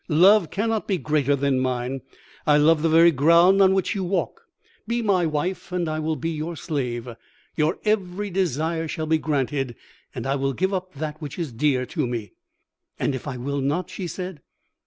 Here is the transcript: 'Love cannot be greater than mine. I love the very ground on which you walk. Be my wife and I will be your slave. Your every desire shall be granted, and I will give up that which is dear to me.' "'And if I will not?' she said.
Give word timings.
'Love 0.07 0.49
cannot 0.49 0.87
be 0.87 0.97
greater 0.97 1.35
than 1.35 1.59
mine. 1.59 2.01
I 2.47 2.57
love 2.57 2.81
the 2.81 2.89
very 2.89 3.11
ground 3.11 3.61
on 3.61 3.75
which 3.75 3.93
you 3.93 4.03
walk. 4.03 4.47
Be 4.87 5.03
my 5.03 5.27
wife 5.27 5.71
and 5.71 5.87
I 5.87 5.99
will 5.99 6.15
be 6.15 6.31
your 6.31 6.55
slave. 6.55 7.07
Your 7.55 7.77
every 7.85 8.31
desire 8.31 8.87
shall 8.87 9.05
be 9.05 9.19
granted, 9.19 9.75
and 10.15 10.25
I 10.25 10.37
will 10.37 10.53
give 10.53 10.73
up 10.73 10.95
that 10.95 11.21
which 11.21 11.37
is 11.37 11.53
dear 11.53 11.85
to 11.85 12.07
me.' 12.07 12.33
"'And 12.97 13.13
if 13.13 13.27
I 13.27 13.37
will 13.37 13.61
not?' 13.61 13.91
she 13.91 14.07
said. 14.07 14.41